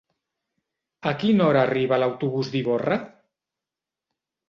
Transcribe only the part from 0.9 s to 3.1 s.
A quina hora arriba l'autobús d'Ivorra?